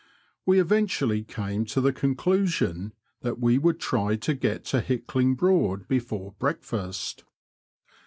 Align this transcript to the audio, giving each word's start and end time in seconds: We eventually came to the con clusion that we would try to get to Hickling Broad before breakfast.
We 0.47 0.59
eventually 0.59 1.21
came 1.23 1.63
to 1.65 1.79
the 1.79 1.93
con 1.93 2.15
clusion 2.15 2.93
that 3.21 3.37
we 3.39 3.59
would 3.59 3.79
try 3.79 4.15
to 4.15 4.33
get 4.33 4.65
to 4.73 4.81
Hickling 4.81 5.35
Broad 5.37 5.87
before 5.87 6.31
breakfast. 6.39 7.23